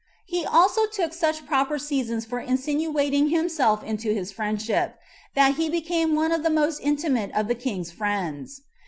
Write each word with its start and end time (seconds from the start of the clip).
He 0.25 0.47
also 0.47 0.87
took 0.87 1.13
such 1.13 1.45
proper 1.45 1.77
seasons 1.77 2.25
for 2.25 2.39
insinuating 2.39 3.29
himself 3.29 3.83
into 3.83 4.15
his 4.15 4.31
friendship, 4.31 4.95
that 5.35 5.57
he 5.57 5.69
became 5.69 6.15
one 6.15 6.31
of 6.31 6.41
the 6.41 6.49
most 6.49 6.79
intimate 6.79 7.29
of 7.35 7.47
the 7.47 7.53
king's 7.53 7.91
friends. 7.91 8.61